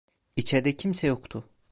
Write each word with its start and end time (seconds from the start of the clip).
İçerde 0.35 0.75
kimse 0.77 1.07
yoktu. 1.07 1.43